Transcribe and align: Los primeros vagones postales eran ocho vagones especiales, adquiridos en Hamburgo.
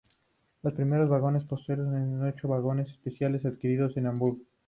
Los 0.63 0.73
primeros 0.73 1.09
vagones 1.09 1.43
postales 1.43 1.85
eran 1.87 2.25
ocho 2.27 2.47
vagones 2.47 2.87
especiales, 2.89 3.45
adquiridos 3.45 3.95
en 3.97 4.07
Hamburgo. 4.07 4.41